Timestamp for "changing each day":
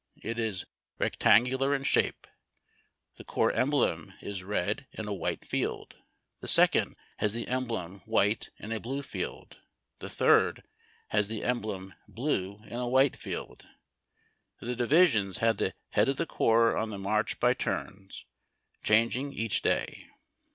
18.83-20.07